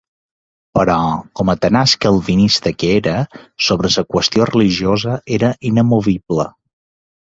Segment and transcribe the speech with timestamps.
[0.77, 0.95] Però,
[1.39, 3.15] coma tenaç calvinista que era,
[3.69, 6.53] sobre la qüestió religiosa era inamovible.